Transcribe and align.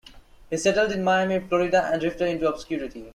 He 0.49 0.57
settled 0.57 0.91
in 0.93 1.03
Miami, 1.03 1.39
Florida 1.41 1.87
and 1.93 2.01
drifted 2.01 2.27
into 2.27 2.49
obscurity. 2.51 3.05